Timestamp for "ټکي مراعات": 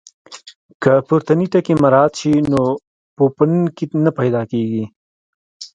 1.53-2.13